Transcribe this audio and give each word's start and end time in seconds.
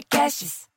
Podcasts. 0.00 0.68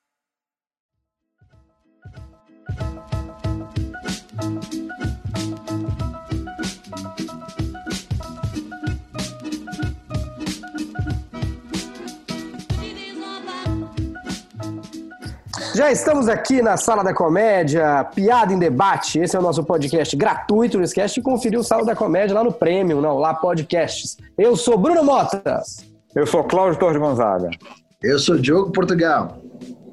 Já 15.75 15.91
estamos 15.91 16.27
aqui 16.27 16.61
na 16.61 16.77
Sala 16.77 17.03
da 17.03 17.13
Comédia, 17.13 18.03
Piada 18.13 18.53
em 18.53 18.59
Debate. 18.59 19.19
Esse 19.19 19.35
é 19.35 19.39
o 19.39 19.41
nosso 19.41 19.63
podcast 19.63 20.15
gratuito. 20.15 20.77
Não 20.77 20.83
esquece 20.83 21.15
de 21.15 21.21
conferir 21.21 21.57
o 21.57 21.63
Sala 21.63 21.85
da 21.85 21.95
Comédia 21.95 22.35
lá 22.35 22.43
no 22.43 22.51
Premium, 22.51 23.01
não, 23.01 23.17
lá 23.17 23.33
Podcasts. 23.33 24.17
Eu 24.37 24.55
sou 24.55 24.77
Bruno 24.77 25.03
Mota. 25.03 25.63
Eu 26.13 26.27
sou 26.27 26.43
Cláudio 26.43 26.77
Torres 26.77 26.97
Gonzaga. 26.97 27.49
Eu 28.03 28.19
sou 28.19 28.37
Diogo 28.37 28.71
Portugal. 28.71 29.37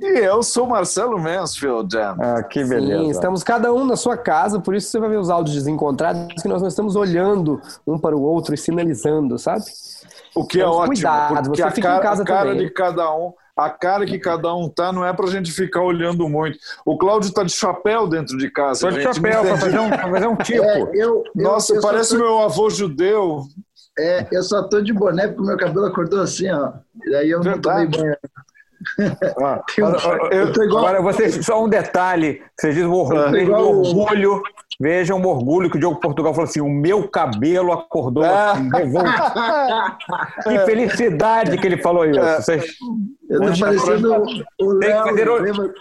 E 0.01 0.19
eu 0.21 0.43
sou 0.43 0.67
Marcelo 0.67 1.19
Mansfield. 1.19 1.97
Ah, 1.97 2.43
que 2.43 2.65
beleza. 2.65 3.03
Sim, 3.05 3.11
estamos 3.11 3.43
cada 3.45 3.73
um 3.73 3.85
na 3.85 3.97
sua 3.97 4.17
casa, 4.17 4.59
por 4.59 4.75
isso 4.75 4.89
você 4.91 4.99
vai 4.99 5.11
ver 5.11 5.19
os 5.19 5.29
áudios 5.31 5.55
desencontrados, 5.55 6.43
que 6.43 6.49
nós 6.49 6.63
não 6.63 6.69
estamos 6.69 6.97
olhando 6.97 7.61
um 7.87 7.99
para 7.99 8.17
o 8.17 8.23
outro 8.23 8.55
e 8.55 8.59
sinalizando, 8.59 9.39
sabe? 9.39 9.63
O 10.35 10.45
que 10.47 10.59
é 10.59 10.63
Então, 10.63 10.73
ótimo, 10.73 10.87
cuidado, 10.95 11.35
porque 11.51 11.57
você 11.57 11.63
a 11.63 11.71
fica 11.71 11.89
em 11.89 11.91
cara, 11.93 12.03
casa 12.03 12.23
a 12.23 12.27
cara 12.27 12.51
também. 12.51 12.67
de 12.67 12.71
cada 12.73 13.15
um, 13.15 13.33
a 13.55 13.69
cara 13.69 14.07
que 14.07 14.19
cada 14.19 14.55
um 14.55 14.69
tá, 14.71 14.91
não 14.91 15.05
é 15.05 15.13
pra 15.13 15.27
gente 15.27 15.53
ficar 15.53 15.83
olhando 15.83 16.27
muito. 16.29 16.59
O 16.87 16.97
Cláudio 16.97 17.31
tá 17.35 17.43
de 17.43 17.53
chapéu 17.53 18.09
dentro 18.09 18.39
de 18.39 18.51
casa. 18.51 18.81
Sou 18.81 18.91
de 18.91 19.03
gente, 19.03 19.17
chapéu 19.17 19.43
entendi. 19.45 19.61
fazer, 19.61 19.79
um, 19.81 19.89
pra 19.91 20.11
fazer 20.11 20.27
um 20.29 20.37
tipo. 20.37 20.65
É, 20.65 20.81
eu, 20.81 20.89
eu- 20.95 21.25
Nossa, 21.37 21.75
eu 21.75 21.83
só 21.83 21.89
parece 21.89 22.17
tô- 22.17 22.23
meu 22.25 22.39
avô 22.41 22.71
judeu. 22.71 23.43
É, 24.01 24.27
eu 24.33 24.43
só 24.43 24.63
tô 24.63 24.81
de 24.81 24.93
boné 24.93 25.29
porque 25.29 25.43
o 25.43 25.47
meu 25.47 25.57
cabelo 25.57 25.87
acordou 25.87 26.21
assim, 26.23 26.51
ó. 26.51 26.73
E 27.07 27.15
aí 27.15 27.31
eu 27.31 27.41
não 27.43 27.61
tomei 27.61 27.87
Verdade. 27.87 27.99
banho. 27.99 28.17
Ah, 29.43 29.63
Eu, 29.77 30.31
eu 30.31 30.53
tô 30.53 30.63
igual. 30.63 30.87
Agora, 30.87 31.03
vocês, 31.03 31.45
só 31.45 31.63
um 31.63 31.69
detalhe: 31.69 32.43
vocês 32.59 32.75
dizem 32.75 32.89
o 32.89 32.95
orgulho, 32.95 33.55
orgulho, 33.55 34.43
vejam 34.81 35.21
o 35.21 35.27
orgulho 35.29 35.71
que 35.71 35.77
o 35.77 35.81
Diogo 35.81 36.01
Portugal 36.01 36.33
falou 36.33 36.49
assim: 36.49 36.61
o 36.63 36.69
meu 36.71 37.07
cabelo 37.07 37.73
acordou 37.73 38.25
É. 38.25 38.31
assim. 38.53 38.71
Que 40.45 40.59
felicidade 40.61 41.59
que 41.59 41.67
ele 41.67 41.77
falou 41.83 42.07
isso. 42.07 42.19
É. 42.21 42.37
Vocês, 42.41 42.65
Eu 43.29 43.41
tô 43.41 43.47
Onde 43.49 43.61
parecendo 43.61 44.13
o, 44.15 44.67
o 44.67 44.79
Tem 44.79 44.89
que 44.89 44.95
Larry. 44.95 45.11
fazer 45.11 45.29
o- 45.29 45.37
lembra? 45.37 45.75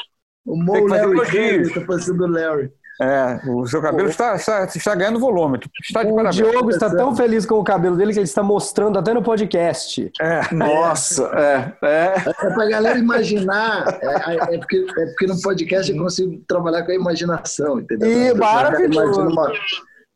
O 0.45 0.53
tem 0.53 0.63
Mo 0.65 0.73
que 0.73 0.89
fazer 0.89 1.05
Larry 1.05 1.73
tá 1.73 1.81
parecendo 1.88 2.23
o 2.23 2.27
Larry. 2.27 2.71
É, 3.02 3.39
o 3.50 3.66
seu 3.66 3.81
cabelo 3.81 4.09
está, 4.09 4.36
está, 4.36 4.66
está 4.66 4.94
ganhando 4.94 5.19
volume. 5.19 5.59
Está 5.81 6.03
de 6.03 6.11
O 6.11 6.16
parabéns. 6.16 6.36
Diogo 6.36 6.69
está 6.69 6.89
tão 6.89 7.16
feliz 7.16 7.45
com 7.45 7.55
o 7.55 7.64
cabelo 7.64 7.95
dele 7.95 8.11
que 8.11 8.19
ele 8.19 8.25
está 8.25 8.44
mostrando 8.44 9.00
até 9.00 9.14
no 9.14 9.23
podcast. 9.23 10.11
É. 10.19 10.53
Nossa, 10.53 11.23
é, 11.33 11.73
é. 11.81 12.14
É 12.27 12.50
pra 12.53 12.67
galera 12.67 13.00
imaginar. 13.00 14.00
É, 14.02 14.55
é 14.55 14.58
porque, 14.58 14.86
é 14.97 15.05
porque 15.05 15.27
no 15.27 15.42
podcast 15.42 15.92
eu 15.92 15.97
consigo 15.97 16.44
trabalhar 16.45 16.83
com 16.83 16.92
a 16.92 16.95
imaginação, 16.95 17.80
entendeu? 17.80 18.09
Ih, 18.09 18.27
Eu 18.27 18.36
maravilhoso. 18.36 19.22
Uma, 19.22 19.52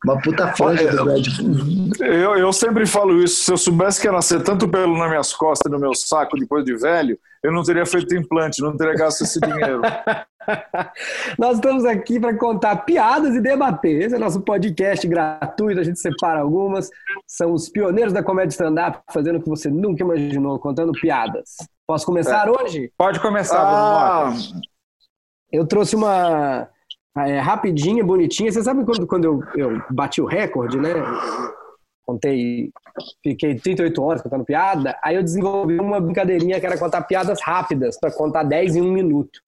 uma 0.04 0.22
puta 0.22 0.48
franja 0.54 0.92
do 0.92 1.06
Brad 1.06 1.26
Pitt. 1.26 2.02
Eu, 2.02 2.36
eu 2.36 2.52
sempre 2.52 2.86
falo 2.86 3.24
isso. 3.24 3.44
Se 3.44 3.52
eu 3.52 3.58
soubesse 3.58 4.02
que 4.02 4.08
ia 4.08 4.12
nascer 4.12 4.44
tanto 4.44 4.68
pelo 4.68 4.98
nas 4.98 5.10
minhas 5.10 5.34
costas 5.34 5.70
e 5.70 5.74
no 5.74 5.80
meu 5.80 5.94
saco 5.96 6.38
depois 6.38 6.66
de 6.66 6.76
velho, 6.76 7.18
eu 7.42 7.52
não 7.52 7.64
teria 7.64 7.86
feito 7.86 8.16
implante, 8.16 8.62
não 8.62 8.76
teria 8.76 8.96
gasto 8.96 9.22
esse 9.22 9.40
dinheiro. 9.40 9.82
Nós 11.40 11.56
estamos 11.56 11.86
aqui 11.86 12.20
para 12.20 12.38
contar 12.38 12.76
piadas 12.78 13.36
e 13.36 13.40
debater. 13.40 14.02
Esse 14.02 14.16
é 14.16 14.20
nosso 14.20 14.42
podcast 14.42 15.08
gratuito, 15.08 15.80
a 15.80 15.84
gente 15.84 16.00
separa 16.00 16.42
algumas. 16.42 16.90
São 17.26 17.54
os 17.54 17.70
pioneiros 17.70 18.12
da 18.12 18.22
comédia 18.22 18.52
stand-up, 18.52 19.00
fazendo 19.12 19.38
o 19.38 19.42
que 19.42 19.50
você 19.50 19.70
nunca 19.70 20.04
imaginou, 20.04 20.60
contando 20.60 20.92
piadas. 20.92 21.56
Posso 21.88 22.06
começar 22.06 22.50
hoje? 22.50 22.92
Pode 22.98 23.20
começar, 23.20 23.62
Ah. 23.62 24.34
Eu 25.52 25.68
trouxe 25.68 25.96
uma 25.96 26.68
é, 27.18 27.40
rapidinha, 27.40 28.04
bonitinha. 28.04 28.52
Você 28.52 28.64
sabe 28.64 28.84
quando, 28.86 29.08
quando 29.08 29.26
eu, 29.26 29.44
eu 29.56 29.82
bati 29.90 30.22
o 30.22 30.26
recorde, 30.26 30.78
né? 30.80 30.94
Contei, 32.06 32.70
fiquei 33.24 33.56
38 33.56 34.02
horas 34.02 34.22
contando 34.22 34.44
piada. 34.44 34.98
Aí 35.04 35.16
eu 35.16 35.24
desenvolvi 35.24 35.80
uma 35.80 36.02
brincadeirinha 36.02 36.60
que 36.60 36.66
era 36.66 36.78
contar 36.78 37.02
piadas 37.04 37.40
rápidas, 37.42 37.98
para 38.00 38.12
contar 38.12 38.44
10 38.44 38.76
em 38.76 38.82
um 38.82 38.92
minuto. 38.92 39.40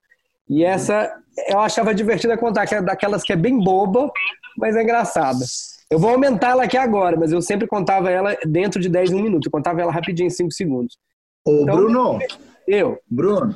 E 0.48 0.64
essa 0.64 1.12
eu 1.48 1.58
achava 1.60 1.94
divertida 1.94 2.36
contar, 2.38 2.66
que 2.66 2.74
é 2.74 2.80
daquelas 2.80 3.22
que 3.22 3.32
é 3.32 3.36
bem 3.36 3.58
boba, 3.62 4.10
mas 4.56 4.74
é 4.74 4.82
engraçada. 4.82 5.44
Eu 5.90 5.98
vou 5.98 6.10
aumentar 6.10 6.50
ela 6.52 6.64
aqui 6.64 6.76
agora, 6.76 7.16
mas 7.16 7.30
eu 7.30 7.42
sempre 7.42 7.66
contava 7.66 8.10
ela 8.10 8.36
dentro 8.46 8.80
de 8.80 8.88
10 8.88 9.10
em 9.12 9.16
um 9.16 9.22
minuto. 9.22 9.46
Eu 9.46 9.50
contava 9.52 9.80
ela 9.82 9.92
rapidinho 9.92 10.26
em 10.28 10.30
5 10.30 10.50
segundos. 10.52 10.96
Ô, 11.44 11.62
Então- 11.62 11.76
Bruno, 11.76 12.18
Eu, 12.66 12.98
Bruno, 13.08 13.54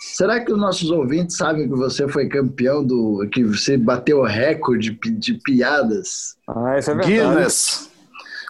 será 0.00 0.40
que 0.40 0.52
os 0.52 0.58
nossos 0.58 0.90
ouvintes 0.90 1.36
sabem 1.36 1.68
que 1.68 1.74
você 1.74 2.08
foi 2.08 2.26
campeão 2.28 2.84
do. 2.84 3.28
que 3.30 3.44
você 3.44 3.76
bateu 3.76 4.20
o 4.20 4.26
recorde 4.26 4.98
de, 5.18 5.34
piadas? 5.34 6.36
Ah, 6.48 6.78
isso 6.78 6.90
é 6.90 6.94
verdade. 6.94 7.12
Guinness. 7.12 7.90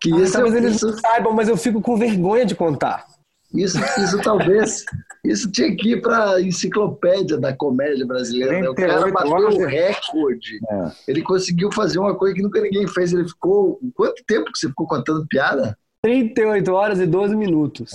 Que 0.00 0.12
ah, 0.14 0.18
isso, 0.18 0.32
talvez 0.32 0.54
eles 0.54 0.76
isso, 0.76 0.86
não 0.86 0.98
saibam, 0.98 1.32
mas 1.34 1.48
eu 1.48 1.56
fico 1.56 1.80
com 1.82 1.96
vergonha 1.96 2.46
de 2.46 2.54
contar. 2.54 3.04
isso, 3.52 3.78
isso 3.98 4.18
talvez. 4.22 4.84
Isso 5.22 5.50
tinha 5.50 5.76
que 5.76 5.92
ir 5.92 6.00
para 6.00 6.36
a 6.36 6.40
enciclopédia 6.40 7.36
da 7.36 7.52
comédia 7.54 8.06
brasileira. 8.06 8.60
Né? 8.60 8.68
O 8.70 8.74
cara 8.74 9.02
38 9.02 9.12
bateu 9.12 9.48
o 9.48 9.50
de- 9.50 9.66
recorde. 9.66 10.58
É. 10.70 10.92
Ele 11.08 11.22
conseguiu 11.22 11.70
fazer 11.70 11.98
uma 11.98 12.14
coisa 12.14 12.34
que 12.34 12.42
nunca 12.42 12.60
ninguém 12.60 12.86
fez. 12.88 13.12
Ele 13.12 13.28
ficou. 13.28 13.78
Quanto 13.94 14.24
tempo 14.26 14.50
que 14.50 14.58
você 14.58 14.68
ficou 14.68 14.86
contando 14.86 15.26
piada? 15.28 15.76
38 16.02 16.72
horas 16.72 17.00
e 17.00 17.06
12 17.06 17.36
minutos. 17.36 17.92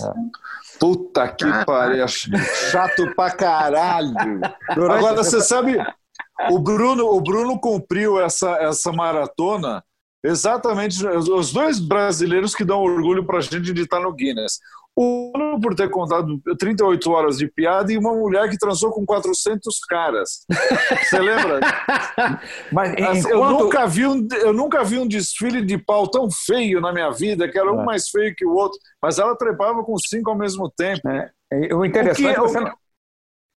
Puta 0.78 1.28
que 1.28 1.46
pariu. 1.64 2.06
Chato 2.08 3.14
pra 3.14 3.30
caralho. 3.30 4.14
Agora, 4.70 5.16
você 5.16 5.40
sabe, 5.40 5.76
o 6.50 6.58
Bruno, 6.58 7.06
o 7.06 7.20
Bruno 7.20 7.58
cumpriu 7.58 8.20
essa, 8.20 8.50
essa 8.56 8.92
maratona 8.92 9.82
exatamente 10.24 11.06
os 11.06 11.28
os 11.28 11.52
dois 11.52 11.78
brasileiros 11.78 12.54
que 12.54 12.64
dão 12.64 12.80
orgulho 12.80 13.24
pra 13.24 13.40
gente 13.40 13.72
de 13.72 13.82
estar 13.82 14.00
no 14.00 14.12
Guinness. 14.12 14.58
O 14.98 15.30
Bruno 15.30 15.60
por 15.60 15.74
ter 15.74 15.90
contado 15.90 16.40
38 16.58 17.10
horas 17.10 17.36
de 17.36 17.46
piada 17.48 17.92
e 17.92 17.98
uma 17.98 18.14
mulher 18.14 18.48
que 18.48 18.56
transou 18.56 18.90
com 18.90 19.04
400 19.04 19.78
caras. 19.88 20.46
Você 21.02 21.18
lembra? 21.18 21.60
Mas 22.72 22.92
Assim, 22.94 23.28
eu, 23.30 23.36
enquanto- 23.38 23.64
nunca 23.64 23.86
vi 23.86 24.06
um, 24.06 24.26
eu 24.40 24.52
nunca 24.54 24.82
vi 24.84 24.98
um 24.98 25.06
desfile 25.06 25.62
de 25.64 25.76
pau 25.76 26.08
tão 26.08 26.28
feio 26.30 26.80
na 26.80 26.92
minha 26.92 27.10
vida, 27.10 27.46
que 27.46 27.58
era 27.58 27.70
um 27.70 27.82
É. 27.82 27.84
mais 27.84 28.08
feio 28.08 28.34
que 28.34 28.46
o 28.46 28.54
outro, 28.54 28.78
mas 29.02 29.18
ela 29.18 29.36
trepava 29.36 29.82
com 29.84 29.94
cinco 29.98 30.30
ao 30.30 30.36
mesmo 30.38 30.70
tempo. 30.70 31.00
É, 31.52 31.74
o 31.74 31.84
interessante, 31.84 32.22
O 32.22 32.28
que- 32.28 32.34
é 32.34 32.40
você 32.40 32.60
não- 32.60 32.72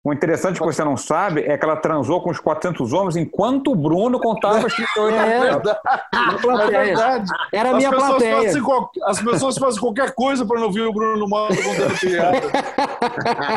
o 0.09 0.13
interessante 0.13 0.59
que 0.59 0.65
você 0.65 0.83
não 0.83 0.97
sabe 0.97 1.41
é 1.41 1.57
que 1.57 1.65
ela 1.65 1.75
transou 1.77 2.21
com 2.21 2.29
os 2.29 2.39
400 2.39 2.93
homens 2.93 3.15
enquanto 3.15 3.71
o 3.71 3.75
Bruno 3.75 4.19
contava 4.19 4.67
as 4.67 4.73
38 4.73 5.15
É. 5.15 6.73
É 6.73 6.85
verdade. 6.85 7.31
Era 7.53 7.71
a 7.71 7.73
minha 7.73 7.89
pessoas, 7.89 8.09
plateia. 8.09 8.35
fazem 8.43 8.61
qual- 8.63 8.91
as 9.05 9.21
pessoas 9.21 9.57
fazem 9.57 9.79
qualquer 9.79 10.13
coisa 10.13 10.45
para 10.45 10.59
não 10.59 10.71
ver 10.71 10.81
o 10.81 10.93
Bruno 10.93 11.27
Mota 11.27 11.55
contando 11.55 11.99
piada. 11.99 12.39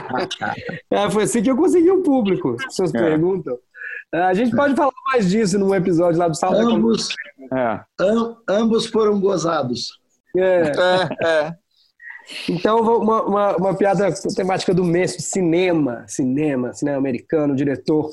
É, 0.91 1.11
foi 1.11 1.25
assim 1.25 1.43
que 1.43 1.51
eu 1.51 1.57
consegui 1.57 1.91
o 1.91 2.03
público, 2.03 2.57
se 2.61 2.67
vocês 2.77 2.95
É. 2.95 2.99
perguntam. 2.99 3.57
É, 4.15 4.21
A 4.23 4.35
gente 4.35 4.55
pode 4.55 4.75
falar 4.77 4.91
mais 5.13 5.31
disso 5.31 5.59
num 5.59 5.75
episódio 5.75 6.19
lá 6.19 6.29
do 6.29 6.39
Comédia. 6.39 6.75
Ambos, 6.75 7.09
É. 7.53 7.81
am- 8.01 8.37
ambos 8.49 8.87
foram 8.87 9.19
gozados. 9.21 9.99
É. 10.37 10.73
É, 11.23 11.27
é. 11.27 11.55
Então, 12.49 12.81
uma, 12.81 13.23
uma, 13.23 13.57
uma 13.57 13.75
piada 13.75 14.13
temática 14.35 14.73
do 14.73 14.85
mês, 14.85 15.17
cinema, 15.19 16.05
cinema, 16.09 16.73
cinema 16.73 16.99
americano, 16.99 17.55
diretor 17.55 18.11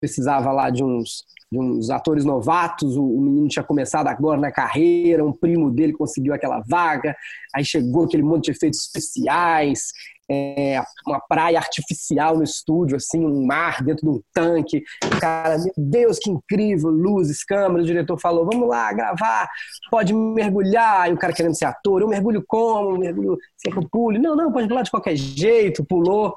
precisava 0.00 0.52
lá 0.52 0.70
de 0.70 0.82
uns, 0.82 1.24
de 1.50 1.58
uns 1.58 1.90
atores 1.90 2.24
novatos, 2.24 2.96
o, 2.96 3.04
o 3.04 3.20
menino 3.20 3.48
tinha 3.48 3.64
começado 3.64 4.08
agora 4.08 4.40
na 4.40 4.52
carreira, 4.52 5.24
um 5.24 5.32
primo 5.32 5.70
dele 5.70 5.92
conseguiu 5.92 6.34
aquela 6.34 6.62
vaga, 6.66 7.14
aí 7.54 7.64
chegou 7.64 8.04
aquele 8.04 8.22
monte 8.22 8.46
de 8.46 8.50
efeitos 8.52 8.80
especiais, 8.80 9.88
é, 10.30 10.80
uma 11.06 11.20
praia 11.20 11.58
artificial 11.58 12.36
no 12.36 12.42
estúdio, 12.42 12.96
assim, 12.96 13.24
um 13.24 13.44
mar 13.44 13.82
dentro 13.82 14.10
de 14.10 14.16
um 14.16 14.22
tanque. 14.32 14.82
Cara, 15.20 15.58
meu 15.58 15.72
Deus, 15.76 16.18
que 16.18 16.30
incrível, 16.30 16.90
luzes, 16.90 17.44
câmeras. 17.44 17.84
O 17.84 17.88
diretor 17.88 18.18
falou: 18.18 18.46
vamos 18.46 18.68
lá 18.68 18.92
gravar, 18.92 19.48
pode 19.90 20.14
mergulhar. 20.14 21.10
E 21.10 21.12
o 21.12 21.18
cara 21.18 21.32
querendo 21.32 21.56
ser 21.56 21.66
ator, 21.66 22.00
eu 22.00 22.08
mergulho 22.08 22.42
como? 22.46 22.98
Mergulho, 22.98 23.36
que 23.62 23.76
eu 23.76 23.88
pule? 23.90 24.18
Não, 24.18 24.34
não, 24.34 24.52
pode 24.52 24.68
pular 24.68 24.82
de 24.82 24.90
qualquer 24.90 25.16
jeito. 25.16 25.84
Pulou. 25.84 26.34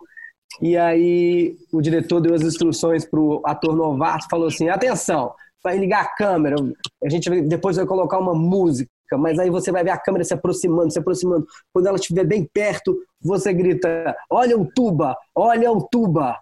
E 0.62 0.76
aí 0.76 1.56
o 1.72 1.82
diretor 1.82 2.20
deu 2.20 2.34
as 2.34 2.42
instruções 2.42 3.06
para 3.06 3.20
o 3.20 3.42
ator 3.46 3.76
novato, 3.76 4.28
falou 4.30 4.48
assim: 4.48 4.70
atenção, 4.70 5.34
vai 5.64 5.78
ligar 5.78 6.04
a 6.04 6.16
câmera, 6.16 6.56
a 7.04 7.10
gente 7.10 7.30
depois 7.42 7.78
vai 7.78 7.86
colocar 7.86 8.18
uma 8.18 8.34
música, 8.34 8.90
mas 9.18 9.38
aí 9.38 9.50
você 9.50 9.72
vai 9.72 9.84
ver 9.84 9.92
a 9.92 9.98
câmera 9.98 10.24
se 10.24 10.34
aproximando, 10.34 10.92
se 10.92 11.00
aproximando. 11.00 11.46
Quando 11.74 11.88
ela 11.88 11.98
estiver 11.98 12.26
bem 12.26 12.48
perto, 12.52 12.98
você 13.22 13.54
grita: 13.54 14.16
olha 14.30 14.58
o 14.58 14.66
tuba, 14.66 15.16
olha 15.36 15.72
o 15.72 15.88
tuba. 15.88 16.40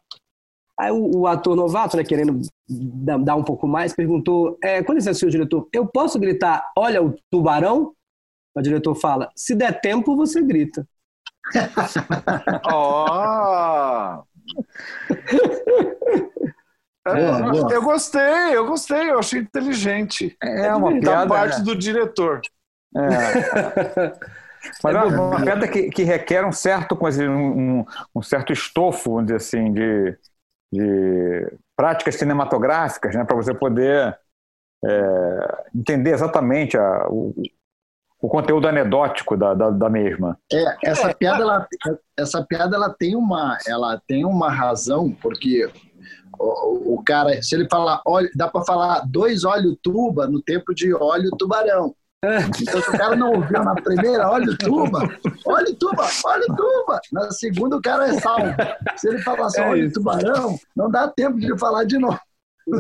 Aí 0.79 0.91
o, 0.91 1.19
o 1.19 1.27
ator 1.27 1.55
novato, 1.55 1.95
né, 1.95 2.03
querendo 2.03 2.41
dar 2.67 3.35
um 3.35 3.43
pouco 3.43 3.67
mais, 3.67 3.93
perguntou: 3.93 4.57
é, 4.63 4.81
com 4.83 4.93
licença, 4.93 5.19
senhor 5.19 5.31
diretor, 5.31 5.67
eu 5.73 5.85
posso 5.85 6.19
gritar, 6.19 6.71
olha 6.77 7.03
o 7.03 7.13
tubarão? 7.29 7.93
O 8.55 8.61
diretor 8.61 8.95
fala: 8.95 9.29
se 9.35 9.53
der 9.53 9.79
tempo, 9.81 10.15
você 10.15 10.41
grita. 10.41 10.87
Ó. 12.71 14.23
É, 17.07 17.75
eu 17.75 17.83
gostei, 17.83 18.55
eu 18.55 18.65
gostei, 18.65 19.11
eu 19.11 19.19
achei 19.19 19.39
inteligente. 19.39 20.35
É 20.41 20.73
uma 20.73 20.93
da 20.93 20.99
piada. 20.99 21.25
Da 21.25 21.35
parte 21.35 21.57
né? 21.59 21.63
do 21.63 21.75
diretor. 21.75 22.41
É. 22.95 24.13
Mas 24.83 24.95
é 24.95 25.03
uma, 25.03 25.21
uma 25.21 25.43
piada 25.43 25.67
que, 25.67 25.89
que, 25.91 26.03
requer 26.03 26.43
um 26.43 26.51
certo, 26.51 26.97
um, 27.29 27.85
um, 28.15 28.21
certo 28.23 28.51
estofo, 28.51 29.11
vamos 29.11 29.25
dizer 29.25 29.35
assim, 29.35 29.71
de, 29.71 30.17
de 30.73 31.53
práticas 31.75 32.15
cinematográficas, 32.15 33.13
né, 33.13 33.23
para 33.23 33.35
você 33.35 33.53
poder 33.53 34.17
é, 34.83 35.63
entender 35.75 36.13
exatamente 36.13 36.77
a, 36.77 37.07
o, 37.09 37.33
o 38.25 38.27
conteúdo 38.27 38.67
anedótico 38.67 39.37
da, 39.37 39.53
da, 39.53 39.69
da, 39.69 39.87
mesma. 39.87 40.35
É, 40.51 40.89
essa 40.89 41.13
piada, 41.13 41.43
ela, 41.43 41.67
essa 42.17 42.43
piada 42.43 42.75
ela 42.75 42.89
tem 42.89 43.15
uma, 43.15 43.55
ela 43.67 44.01
tem 44.07 44.25
uma 44.25 44.51
razão, 44.51 45.11
porque 45.21 45.69
o, 46.39 46.95
o 46.95 47.03
cara, 47.03 47.39
se 47.43 47.53
ele 47.53 47.67
falar, 47.69 48.01
óleo, 48.03 48.27
dá 48.35 48.47
para 48.47 48.65
falar 48.65 49.01
dois 49.05 49.43
óleo 49.45 49.77
tuba 49.81 50.25
no 50.25 50.41
tempo 50.41 50.73
de 50.73 50.91
óleo 50.91 51.29
tubarão. 51.37 51.93
Então, 52.59 52.81
se 52.81 52.89
o 52.89 52.97
cara 52.97 53.15
não 53.15 53.33
ouviu 53.33 53.63
na 53.63 53.75
primeira, 53.75 54.27
óleo 54.27 54.57
tuba, 54.57 55.07
óleo 55.45 55.75
tuba, 55.75 56.07
óleo 56.25 56.47
tuba. 56.47 56.99
Na 57.11 57.29
segunda, 57.29 57.77
o 57.77 57.81
cara 57.81 58.07
é 58.07 58.13
salvo. 58.19 58.55
Se 58.95 59.07
ele 59.07 59.19
falar 59.19 59.51
só 59.51 59.61
é 59.61 59.69
óleo 59.69 59.93
tubarão, 59.93 60.57
não 60.75 60.89
dá 60.89 61.07
tempo 61.07 61.39
de 61.39 61.55
falar 61.59 61.83
de 61.83 61.99
novo. 61.99 62.19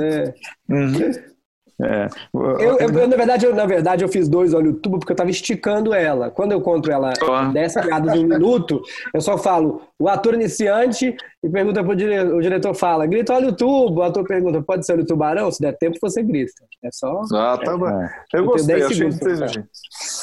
É. 0.01 0.33
Uhum. 0.67 1.34
É. 1.81 2.07
Eu, 2.33 2.77
eu, 2.79 2.79
eu, 2.79 3.07
na, 3.07 3.17
verdade, 3.17 3.45
eu, 3.45 3.53
na 3.53 3.65
verdade, 3.65 4.03
eu 4.03 4.07
fiz 4.07 4.29
dois 4.29 4.53
olho 4.53 4.73
tubo 4.73 4.97
porque 4.97 5.11
eu 5.11 5.15
estava 5.15 5.29
esticando 5.29 5.93
ela. 5.93 6.29
Quando 6.31 6.53
eu 6.53 6.61
conto 6.61 6.89
ela 6.89 7.11
dessa 7.51 7.81
piada 7.81 8.11
de 8.11 8.19
um 8.19 8.27
minuto, 8.27 8.81
eu 9.13 9.19
só 9.19 9.37
falo 9.37 9.81
o 9.99 10.07
ator 10.07 10.33
iniciante 10.33 11.15
e 11.43 11.49
pergunta 11.49 11.83
pro 11.83 11.95
diretor, 11.95 12.35
o 12.35 12.41
diretor 12.41 12.73
fala, 12.73 13.05
grita 13.05 13.33
olha 13.33 13.49
o 13.49 13.55
tubo, 13.55 13.99
o 13.99 14.03
ator 14.03 14.25
pergunta, 14.25 14.61
pode 14.61 14.85
ser 14.85 14.93
olho 14.93 15.05
tubarão? 15.05 15.51
Se 15.51 15.61
der 15.61 15.77
tempo, 15.77 15.97
você 16.01 16.23
grita. 16.23 16.53
É 16.83 16.89
só. 16.91 17.21
Ah, 17.33 17.57
tá 17.57 17.77
bom. 17.77 17.89
É. 17.89 18.09
Eu, 18.33 18.39
eu 18.39 18.45
gostei, 18.45 18.81
achei 18.81 19.09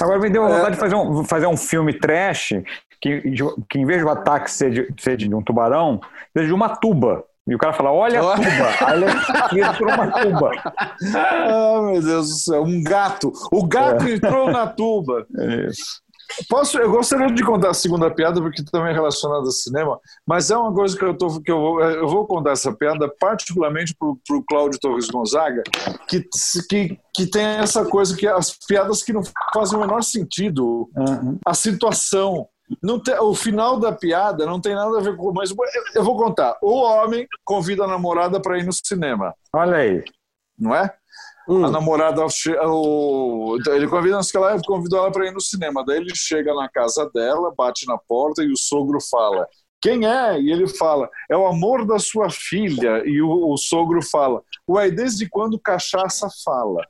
Agora 0.00 0.18
me 0.18 0.30
deu 0.30 0.42
vontade 0.42 0.68
é. 0.68 0.70
de 0.70 0.76
fazer 0.76 0.94
um, 0.94 1.24
fazer 1.24 1.46
um 1.46 1.56
filme 1.56 1.92
trash 1.92 2.54
que, 3.02 3.20
que 3.68 3.78
em 3.78 3.84
vez 3.84 4.00
do 4.00 4.08
ataque 4.08 4.50
ser 4.50 4.70
de, 4.70 5.02
ser 5.02 5.16
de 5.16 5.34
um 5.34 5.42
tubarão, 5.42 6.00
seja 6.32 6.46
de 6.46 6.54
uma 6.54 6.76
tuba. 6.76 7.24
E 7.48 7.54
o 7.54 7.58
cara 7.58 7.72
fala, 7.72 7.92
olha 7.92 8.20
a 8.20 8.36
tuba. 8.36 8.86
Aí 8.86 9.02
ele 9.52 9.64
entrou 9.64 9.92
uma 9.92 10.10
tuba. 10.10 10.50
Ah, 11.14 11.80
meu 11.82 12.00
Deus 12.00 12.28
do 12.28 12.34
céu, 12.34 12.62
um 12.62 12.82
gato. 12.82 13.32
O 13.50 13.66
gato 13.66 14.04
é. 14.06 14.12
entrou 14.12 14.50
na 14.50 14.66
tuba. 14.66 15.26
É. 15.38 15.68
Posso, 16.48 16.78
eu 16.78 16.90
gostaria 16.90 17.32
de 17.32 17.44
contar 17.44 17.70
a 17.70 17.74
segunda 17.74 18.10
piada, 18.10 18.40
porque 18.40 18.64
também 18.64 18.90
é 18.90 18.94
relacionada 18.94 19.44
ao 19.44 19.50
cinema, 19.50 19.98
mas 20.26 20.50
é 20.50 20.56
uma 20.56 20.72
coisa 20.72 20.96
que 20.96 21.04
eu, 21.04 21.14
tô, 21.16 21.40
que 21.40 21.50
eu, 21.50 21.60
vou, 21.60 21.80
eu 21.80 22.08
vou 22.08 22.26
contar 22.26 22.52
essa 22.52 22.72
piada, 22.72 23.12
particularmente 23.20 23.94
para 23.98 24.36
o 24.36 24.44
Cláudio 24.44 24.80
Torres 24.80 25.08
Gonzaga, 25.08 25.62
que, 26.08 26.24
que, 26.68 26.98
que 27.14 27.26
tem 27.26 27.44
essa 27.44 27.84
coisa 27.84 28.16
que 28.16 28.26
as 28.26 28.56
piadas 28.66 29.02
que 29.02 29.12
não 29.12 29.22
fazem 29.52 29.76
o 29.76 29.80
menor 29.80 30.02
sentido, 30.02 30.88
uhum. 30.96 31.38
a 31.44 31.54
situação, 31.54 32.46
não 32.82 33.00
tem, 33.00 33.18
o 33.18 33.34
final 33.34 33.78
da 33.78 33.92
piada 33.92 34.46
não 34.46 34.60
tem 34.60 34.74
nada 34.74 34.98
a 34.98 35.00
ver 35.00 35.16
com. 35.16 35.32
Mas 35.32 35.52
eu 35.94 36.04
vou 36.04 36.16
contar. 36.16 36.56
O 36.62 36.82
homem 36.82 37.26
convida 37.44 37.84
a 37.84 37.88
namorada 37.88 38.40
para 38.40 38.58
ir 38.58 38.64
no 38.64 38.72
cinema. 38.72 39.34
Olha 39.54 39.78
aí. 39.78 40.04
Não 40.58 40.74
é? 40.74 40.94
Hum. 41.48 41.64
A 41.64 41.70
namorada, 41.70 42.24
o, 42.66 43.58
ele 43.66 43.88
convida 43.88 44.20
ela 44.34 44.62
convidou 44.64 45.00
ela 45.00 45.10
para 45.10 45.26
ir 45.26 45.32
no 45.32 45.40
cinema. 45.40 45.84
Daí 45.84 45.96
ele 45.96 46.14
chega 46.14 46.54
na 46.54 46.68
casa 46.68 47.10
dela, 47.12 47.52
bate 47.56 47.86
na 47.86 47.98
porta 47.98 48.44
e 48.44 48.52
o 48.52 48.56
sogro 48.56 48.98
fala: 49.10 49.46
Quem 49.80 50.06
é? 50.06 50.40
E 50.40 50.52
ele 50.52 50.68
fala: 50.68 51.10
É 51.28 51.36
o 51.36 51.46
amor 51.46 51.84
da 51.84 51.98
sua 51.98 52.30
filha. 52.30 53.02
E 53.04 53.20
o, 53.20 53.52
o 53.52 53.56
sogro 53.56 54.00
fala: 54.02 54.40
Ué, 54.68 54.90
desde 54.90 55.28
quando 55.28 55.58
cachaça 55.58 56.28
fala? 56.44 56.86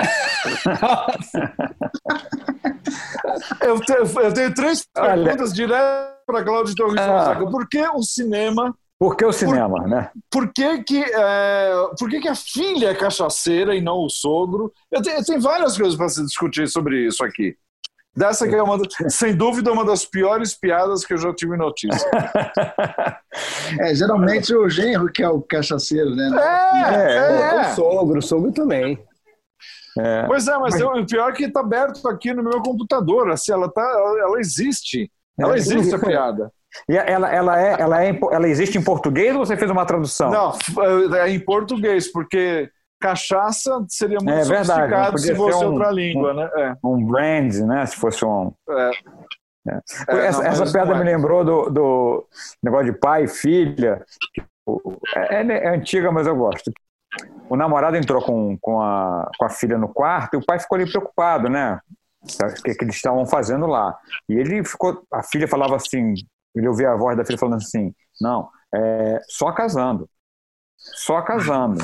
eu, 3.62 3.80
tenho, 3.80 4.20
eu 4.20 4.32
tenho 4.32 4.54
três 4.54 4.86
perguntas 4.94 5.52
diretas 5.52 6.14
para 6.26 6.44
Cláudio 6.44 6.74
Torres 6.74 7.00
ah. 7.00 7.36
Por 7.50 7.68
que 7.68 7.86
o 7.88 8.02
cinema 8.02 8.74
por 9.00 9.16
que 9.16 9.24
o 9.24 9.32
cinema, 9.32 9.80
por, 9.80 9.88
né? 9.88 10.10
Por 10.30 10.52
que, 10.52 10.82
que, 10.82 11.02
é, 11.02 11.72
por 11.98 12.10
que, 12.10 12.20
que 12.20 12.28
a 12.28 12.34
filha 12.34 12.90
é 12.90 12.94
cachaceira 12.94 13.74
e 13.74 13.80
não 13.80 14.04
o 14.04 14.10
sogro? 14.10 14.70
Eu 14.92 15.00
tenho, 15.00 15.16
eu 15.16 15.24
tenho 15.24 15.40
várias 15.40 15.74
coisas 15.74 15.96
para 15.96 16.10
se 16.10 16.22
discutir 16.22 16.68
sobre 16.68 17.06
isso 17.06 17.24
aqui. 17.24 17.56
Dessa 18.14 18.46
que 18.46 18.54
é 18.54 18.62
uma, 18.62 18.78
sem 19.08 19.34
dúvida, 19.34 19.72
uma 19.72 19.86
das 19.86 20.04
piores 20.04 20.54
piadas 20.54 21.06
que 21.06 21.14
eu 21.14 21.18
já 21.18 21.34
tive 21.34 21.56
notícia. 21.56 22.10
É, 23.78 23.94
geralmente 23.94 24.52
o 24.52 24.68
genro 24.68 25.12
que 25.12 25.22
é 25.22 25.28
o 25.28 25.40
cachaceiro, 25.40 26.16
né? 26.16 26.28
É, 26.34 26.94
é, 26.94 27.16
é. 27.16 27.60
o 27.60 27.74
sogro, 27.76 28.18
o 28.18 28.22
sogro 28.22 28.50
também. 28.50 28.98
É. 30.00 30.26
Pois 30.26 30.46
é, 30.48 30.56
mas, 30.58 30.80
mas... 30.80 30.82
o 30.82 31.06
pior 31.06 31.30
é 31.30 31.32
que 31.32 31.44
está 31.44 31.60
aberto 31.60 32.08
aqui 32.08 32.32
no 32.32 32.42
meu 32.42 32.62
computador. 32.62 33.30
Assim, 33.30 33.52
ela, 33.52 33.70
tá, 33.70 33.82
ela 34.20 34.38
existe. 34.38 35.10
Ela 35.38 35.54
é. 35.54 35.58
existe 35.58 35.94
a 35.94 35.98
piada. 35.98 36.50
E 36.88 36.96
ela, 36.96 37.28
ela, 37.28 37.60
é, 37.60 37.80
ela, 37.80 38.04
é, 38.04 38.20
ela 38.30 38.48
existe 38.48 38.78
em 38.78 38.84
português 38.84 39.34
ou 39.34 39.44
você 39.44 39.56
fez 39.56 39.68
uma 39.68 39.84
tradução? 39.84 40.30
Não, 40.30 40.52
é 41.16 41.28
em 41.28 41.40
português, 41.40 42.06
porque 42.12 42.70
cachaça 43.00 43.84
seria 43.88 44.18
muito 44.18 44.30
é, 44.30 44.44
verdade, 44.44 44.66
sofisticado 44.66 45.18
se 45.18 45.34
fosse 45.34 45.64
um, 45.64 45.72
outra 45.72 45.90
língua, 45.90 46.30
um, 46.32 46.36
né? 46.36 46.50
É. 46.56 46.76
Um 46.84 47.04
brand, 47.04 47.52
né? 47.62 47.84
Se 47.86 47.96
fosse 47.96 48.24
um. 48.24 48.52
É. 48.68 48.90
É. 49.68 50.26
essa, 50.26 50.42
não, 50.42 50.48
essa 50.48 50.72
piada 50.72 50.94
me 50.94 51.02
lembrou 51.02 51.44
do, 51.44 51.70
do 51.70 52.28
negócio 52.62 52.92
de 52.92 52.98
pai 53.00 53.24
e 53.24 53.28
filha. 53.28 54.06
É, 55.16 55.70
antiga, 55.70 56.12
mas 56.12 56.28
eu 56.28 56.36
gosto 56.36 56.70
o 57.48 57.56
namorado 57.56 57.96
entrou 57.96 58.22
com, 58.22 58.56
com, 58.58 58.80
a, 58.80 59.28
com 59.38 59.44
a 59.44 59.48
filha 59.48 59.76
no 59.76 59.88
quarto 59.88 60.34
e 60.34 60.36
o 60.36 60.44
pai 60.44 60.58
ficou 60.58 60.76
ali 60.76 60.88
preocupado, 60.88 61.48
né? 61.48 61.80
O 62.22 62.62
que, 62.62 62.74
que 62.74 62.84
eles 62.84 62.96
estavam 62.96 63.26
fazendo 63.26 63.66
lá. 63.66 63.96
E 64.28 64.34
ele 64.34 64.62
ficou. 64.64 65.02
A 65.12 65.22
filha 65.22 65.48
falava 65.48 65.76
assim: 65.76 66.14
ele 66.54 66.68
ouvia 66.68 66.90
a 66.90 66.96
voz 66.96 67.16
da 67.16 67.24
filha 67.24 67.38
falando 67.38 67.56
assim: 67.56 67.94
não, 68.20 68.48
é, 68.74 69.20
só 69.28 69.50
casando. 69.52 70.08
Só 70.76 71.22
casando. 71.22 71.82